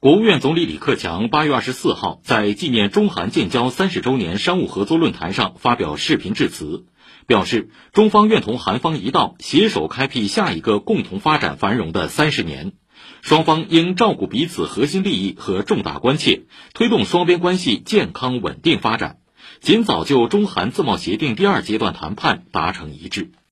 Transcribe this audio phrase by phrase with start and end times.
[0.00, 6.86] 国务院总理李克强八月二十四号在纪念中韩建交三十周年商务合作论坛上发表视频致辞
[7.26, 12.72] 表示中方愿同韩方一道携手开辟下一个共同发展繁荣的三十年。
[13.20, 19.18] 双方应照顾彼此核心利益和重大关切推动双边关系健康稳定发展
[19.60, 23.32] 尽早就中韩自贸协定第二阶段谈判达成一致。